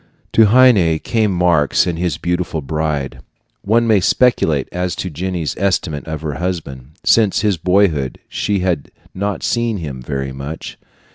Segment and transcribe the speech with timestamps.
[0.33, 3.19] To Heine came Marx and his beautiful bride.
[3.61, 6.93] One may speculate as to Jenny's estimate of her husband.
[7.03, 10.79] Since his boyhood, she had not seen him very much.